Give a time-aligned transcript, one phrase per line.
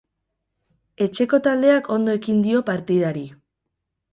[1.07, 3.25] Etxeko taldeak ondo ekin dio partidari.